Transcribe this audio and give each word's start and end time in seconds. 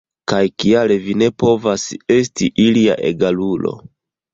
Kaj 0.31 0.37
kial 0.63 0.93
vi 1.03 1.15
ne 1.25 1.29
povas 1.45 1.85
esti 2.19 2.53
ilia 2.67 3.01
egalulo? 3.15 3.81